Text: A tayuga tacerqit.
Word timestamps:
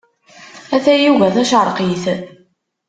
A 0.75 0.77
tayuga 0.85 1.27
tacerqit. 1.35 2.05